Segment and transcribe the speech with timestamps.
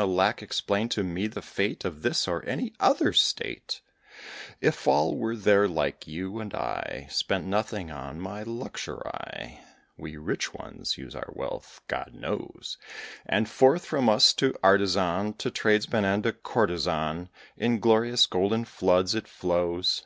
[0.00, 0.42] Alack!
[0.42, 3.80] explain to me the fate Of this or any other State,
[4.60, 9.58] If all were there like you, and I Spent nothing on my luxury?
[9.96, 12.78] We rich ones use our wealth, God knows!
[13.26, 19.16] And forth from us to artisan, To tradesman and to courtesan, In glorious golden floods
[19.16, 20.04] it flows.